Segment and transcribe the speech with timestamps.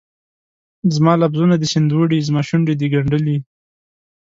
[0.95, 3.37] زما لفظونه دي سیند وړي، زماشونډې دي ګنډلي